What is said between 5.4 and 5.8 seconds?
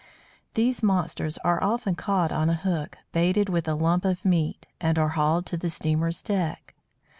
to the